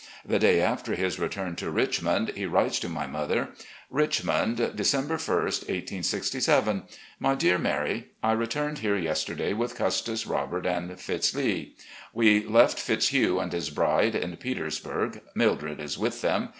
[0.25, 3.49] The day after his retturn to Richmond he writes to my mother:
[3.91, 6.83] "Richmond, December i, 1867."
[7.27, 11.35] My Dear Mary: I returned here yesterday with Custis, Robert, and Fitz.
[11.35, 11.75] Lee.
[12.13, 15.21] We left Fitzhugh and his bride in Petersburg.
[15.35, 16.49] Mildred is with them.